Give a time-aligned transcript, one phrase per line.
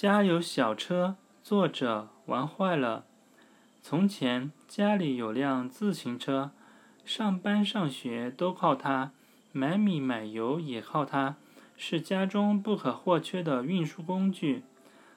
[0.00, 3.04] 家有小车，作者玩坏了。
[3.82, 6.52] 从前家里有辆自行车，
[7.04, 9.12] 上班上学都靠它，
[9.52, 11.36] 买米买油也靠它，
[11.76, 14.62] 是家中不可或缺的运输工具。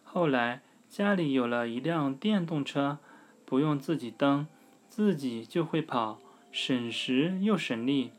[0.04, 2.98] 后来家里有了一辆电动车，
[3.46, 4.46] 不用自己蹬，
[4.90, 6.20] 自己就会跑，
[6.52, 8.12] 省时又省力。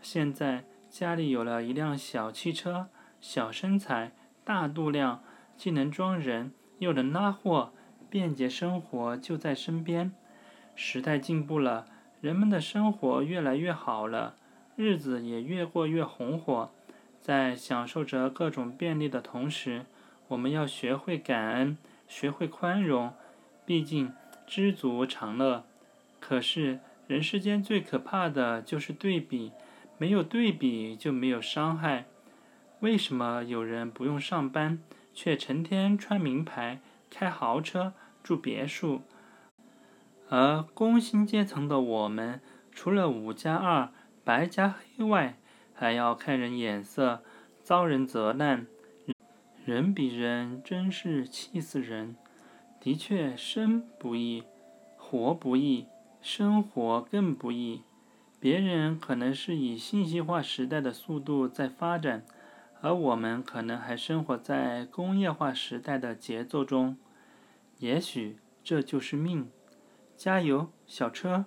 [0.00, 2.86] 现在家里有了一辆小汽车，
[3.20, 4.12] 小身材，
[4.44, 5.20] 大肚量。
[5.56, 7.72] 既能装人，又能拉货，
[8.10, 10.12] 便捷生活就在身边。
[10.74, 11.86] 时代进步了，
[12.20, 14.36] 人们的生活越来越好了，
[14.76, 16.70] 日子也越过越红火。
[17.20, 19.86] 在享受着各种便利的同时，
[20.28, 23.12] 我们要学会感恩，学会宽容。
[23.64, 24.12] 毕竟
[24.46, 25.64] 知足常乐。
[26.20, 26.78] 可是
[27.08, 29.50] 人世间最可怕的就是对比，
[29.98, 32.04] 没有对比就没有伤害。
[32.80, 34.78] 为什么有人不用上班？
[35.16, 39.00] 却成天穿名牌、开豪车、住别墅，
[40.28, 43.88] 而工薪阶层的我们，除了五加二、
[44.22, 45.38] 白加黑外，
[45.74, 47.22] 还要看人眼色，
[47.62, 48.66] 遭人责难。
[49.64, 52.14] 人比人真是气死人！
[52.78, 54.44] 的确，生不易，
[54.98, 55.86] 活不易，
[56.20, 57.82] 生活更不易。
[58.38, 62.22] 别人可能是以信息化时代的速度在发展。
[62.80, 66.96] 而我们可能还生活在工业化时代的节奏中，
[67.78, 69.50] 也许这就是命。
[70.16, 71.46] 加油，小车！